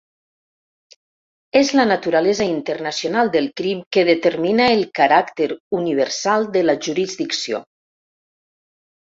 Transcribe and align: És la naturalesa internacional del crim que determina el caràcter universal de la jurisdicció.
És 1.59 1.73
la 1.79 1.83
naturalesa 1.89 2.47
internacional 2.53 3.29
del 3.35 3.49
crim 3.61 3.83
que 3.97 4.05
determina 4.09 4.71
el 4.79 4.83
caràcter 5.01 5.49
universal 5.83 6.49
de 6.57 6.65
la 6.67 6.79
jurisdicció. 6.89 7.63